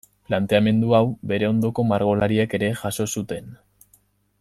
Planteamendu 0.27 0.95
hau 0.99 1.01
bere 1.33 1.49
ondoko 1.51 1.87
margolariek 1.91 2.59
ere 2.61 2.73
jaso 2.83 3.09
zuten. 3.17 3.57